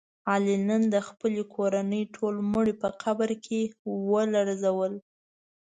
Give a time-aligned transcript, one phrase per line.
[0.31, 3.59] علي نن د خپلې کورنۍ ټول مړي په قبر کې
[4.13, 4.93] ولړزول.